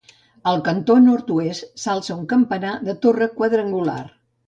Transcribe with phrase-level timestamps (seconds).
[0.51, 4.05] Al cantó nord-oest s'alça un campanar de torre quadrangular.